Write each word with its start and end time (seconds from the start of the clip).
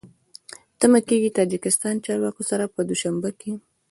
تمه 0.79 0.99
کېږي 1.07 1.29
له 1.31 1.35
تاجکستاني 1.37 1.99
چارواکو 2.05 2.43
سره 2.49 2.63
په 2.73 2.81
دوشنبه 2.89 3.29
کې 3.39 3.51